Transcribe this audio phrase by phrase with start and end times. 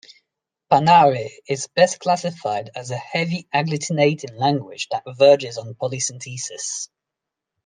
[0.71, 6.89] Panare is best classified as a heavy-agglutinating language that verges on polysynthesis.